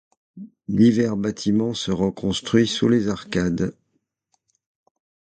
[0.67, 3.75] Divers bâtiments seront construits sous les arcades.